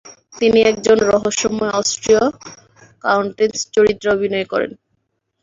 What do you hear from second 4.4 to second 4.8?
করেন।